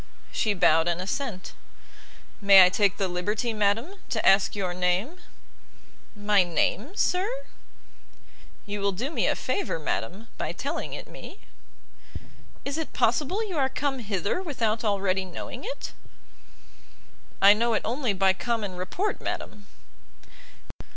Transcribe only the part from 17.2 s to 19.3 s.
"I know it only by common report,